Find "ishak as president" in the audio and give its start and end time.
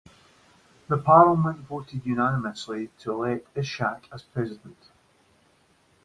3.55-4.89